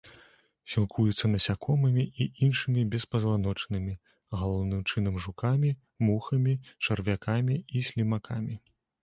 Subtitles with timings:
[0.75, 3.93] Сілкуецца насякомымі і іншымі беспазваночнымі,
[4.45, 5.71] галоўным чынам жукамі,
[6.09, 8.55] мухамі, чарвякамі і слімакамі.